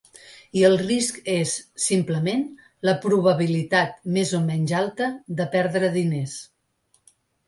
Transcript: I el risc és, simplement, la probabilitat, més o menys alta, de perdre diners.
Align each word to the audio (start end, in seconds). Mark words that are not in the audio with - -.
I 0.59 0.63
el 0.67 0.75
risc 0.81 1.17
és, 1.33 1.51
simplement, 1.87 2.41
la 2.89 2.95
probabilitat, 3.03 3.99
més 4.15 4.31
o 4.39 4.39
menys 4.47 4.73
alta, 4.79 5.11
de 5.43 5.47
perdre 5.57 5.91
diners. 5.97 6.35